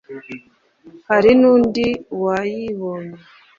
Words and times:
hari 1.09 1.31
n’ubundi 1.39 1.85
mwayibonye’ 2.17 3.19